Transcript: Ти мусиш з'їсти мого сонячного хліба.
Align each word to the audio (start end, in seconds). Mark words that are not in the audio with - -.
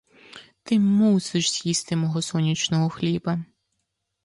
Ти 0.63 0.79
мусиш 0.79 1.51
з'їсти 1.51 1.95
мого 1.95 2.21
сонячного 2.21 2.89
хліба. 2.89 3.45